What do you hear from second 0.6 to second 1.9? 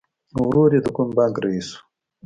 یې د کوم بانک رئیس و